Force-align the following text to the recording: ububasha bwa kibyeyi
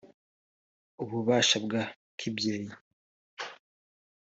ububasha 1.03 1.55
bwa 1.65 1.83
kibyeyi 2.17 2.71